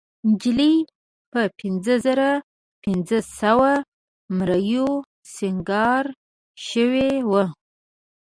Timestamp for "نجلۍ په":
0.29-1.41